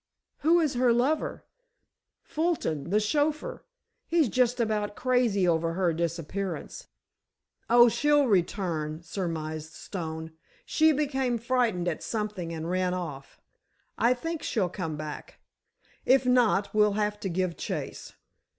[0.39, 1.45] "Who is her lover?"
[2.23, 3.63] "Fulton, the chauffeur.
[4.07, 6.87] He's just about crazy over her disappearance."
[7.69, 10.31] "Oh, she'll return," surmised Stone.
[10.65, 13.39] "She became frightened at something and ran off.
[13.95, 15.37] I think she'll come back.
[16.03, 18.13] If not, we'll have to give chase.